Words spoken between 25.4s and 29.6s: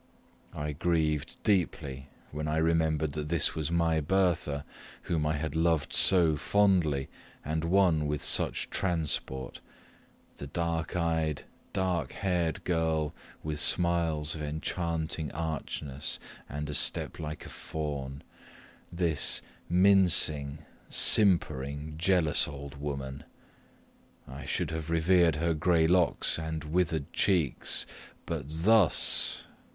gray locks and withered cheeks; but thus!